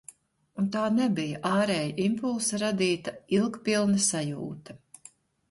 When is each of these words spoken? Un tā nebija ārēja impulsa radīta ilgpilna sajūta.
Un 0.61 0.69
tā 0.75 0.85
nebija 0.93 1.41
ārēja 1.49 1.91
impulsa 2.05 2.61
radīta 2.65 3.15
ilgpilna 3.41 4.03
sajūta. 4.09 4.79